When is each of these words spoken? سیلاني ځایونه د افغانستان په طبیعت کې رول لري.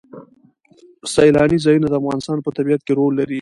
سیلاني 1.13 1.57
ځایونه 1.65 1.87
د 1.89 1.93
افغانستان 2.01 2.37
په 2.41 2.49
طبیعت 2.57 2.81
کې 2.83 2.93
رول 2.99 3.13
لري. 3.19 3.29